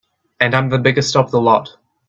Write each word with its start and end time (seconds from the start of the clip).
And 0.39 0.55
I'm 0.55 0.69
the 0.69 0.79
biggest 0.79 1.15
of 1.15 1.29
the 1.29 1.39
lot. 1.39 1.77